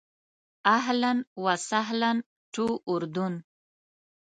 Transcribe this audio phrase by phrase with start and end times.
[0.77, 1.13] اهلاً
[1.43, 2.11] و سهلاً
[2.53, 3.33] ټو اردن.